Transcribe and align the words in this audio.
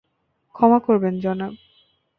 ক্ষমা 0.55 0.79
করবেন, 0.79 1.13
জনাব। 1.19 1.53